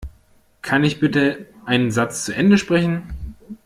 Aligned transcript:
Kann 0.63 0.83
ich 0.83 0.99
bitte 0.99 1.45
einen 1.63 1.91
Satz 1.91 2.25
zu 2.25 2.33
Ende 2.33 2.57
sprechen? 2.57 3.03